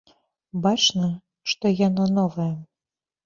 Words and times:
Бачна, 0.63 1.09
што 1.53 1.73
яно 1.87 2.07
новае. 2.19 2.49